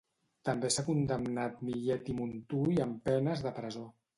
També 0.47 0.71
s'ha 0.75 0.85
condemnat 0.87 1.61
Millet 1.69 2.11
i 2.15 2.17
Montull 2.23 2.83
amb 2.87 3.07
penes 3.11 3.49
de 3.49 3.57
presó. 3.61 3.89